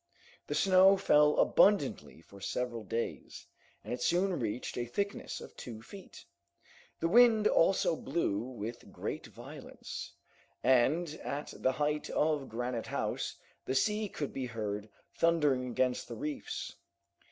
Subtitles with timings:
[0.47, 3.45] The snow fell abundantly for several days,
[3.83, 6.25] and it soon reached a thickness of two feet.
[6.99, 10.13] The wind also blew with great violence,
[10.63, 13.35] and at the height of Granite House
[13.65, 16.73] the sea could be heard thundering against the reefs.